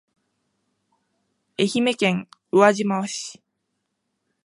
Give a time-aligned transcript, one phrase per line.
[1.59, 3.39] 愛媛県宇和島市